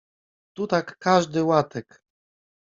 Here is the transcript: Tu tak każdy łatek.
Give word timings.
Tu 0.53 0.67
tak 0.67 0.97
każdy 0.97 1.43
łatek. 1.43 2.01